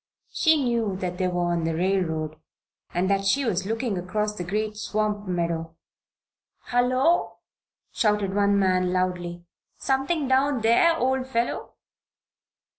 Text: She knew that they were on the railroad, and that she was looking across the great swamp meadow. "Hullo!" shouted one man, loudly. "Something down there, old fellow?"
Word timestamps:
She 0.31 0.63
knew 0.63 0.95
that 0.97 1.19
they 1.19 1.27
were 1.27 1.51
on 1.51 1.63
the 1.63 1.75
railroad, 1.75 2.37
and 2.91 3.07
that 3.07 3.23
she 3.23 3.45
was 3.45 3.67
looking 3.67 3.99
across 3.99 4.33
the 4.33 4.43
great 4.43 4.75
swamp 4.75 5.27
meadow. 5.27 5.75
"Hullo!" 6.71 7.37
shouted 7.91 8.33
one 8.33 8.57
man, 8.57 8.91
loudly. 8.91 9.45
"Something 9.77 10.27
down 10.27 10.61
there, 10.61 10.97
old 10.97 11.27
fellow?" 11.27 11.75